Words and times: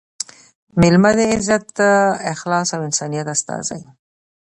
مېلمه– 0.79 1.11
د 1.17 1.19
عزت، 1.33 1.69
اخلاص 2.35 2.67
او 2.75 2.81
انسانیت 2.89 3.27
استازی 3.35 3.79